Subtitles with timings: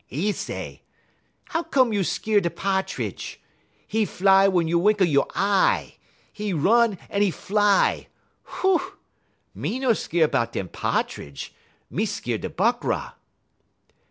[0.11, 0.81] 'E say:
[1.49, 3.39] "'How come you skeer da Pa'tridge?
[3.91, 5.93] 'E fly wun you wink a you' eye;
[6.39, 8.07] 'e run en 'e fly.
[8.41, 8.81] Hoo!
[9.53, 11.51] me no skeer 'bout dem Pa'tridge.
[11.91, 13.13] Me skeer da Buckra.'